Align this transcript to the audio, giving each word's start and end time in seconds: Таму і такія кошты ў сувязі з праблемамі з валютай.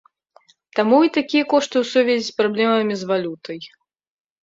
Таму 0.79 0.97
і 1.09 1.11
такія 1.19 1.43
кошты 1.53 1.75
ў 1.83 1.91
сувязі 1.93 2.25
з 2.31 2.37
праблемамі 2.43 3.01
з 3.03 3.15
валютай. 3.15 3.59